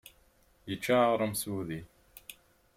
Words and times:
Yečča 0.69 0.93
aɣrum 1.05 1.33
s 1.41 1.43
wudi. 1.51 1.81